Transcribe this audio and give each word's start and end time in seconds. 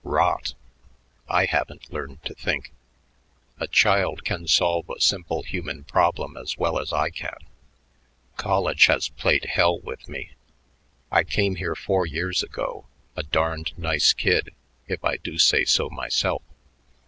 Rot! 0.03 0.55
I 1.29 1.45
haven't 1.45 1.93
learned 1.93 2.23
to 2.25 2.33
think; 2.33 2.71
a 3.59 3.67
child 3.67 4.25
can 4.25 4.47
solve 4.47 4.89
a 4.89 4.99
simple 4.99 5.43
human 5.43 5.83
problem 5.83 6.35
as 6.37 6.57
well 6.57 6.79
as 6.79 6.91
I 6.91 7.11
can. 7.11 7.37
College 8.35 8.87
has 8.87 9.09
played 9.09 9.45
hell 9.45 9.77
with 9.79 10.09
me. 10.09 10.31
I 11.11 11.23
came 11.23 11.53
here 11.57 11.75
four 11.75 12.07
years 12.07 12.41
ago 12.41 12.87
a 13.15 13.21
darned 13.21 13.77
nice 13.77 14.11
kid, 14.11 14.55
if 14.87 15.05
I 15.05 15.17
do 15.17 15.37
say 15.37 15.65
so 15.65 15.87
myself. 15.91 16.41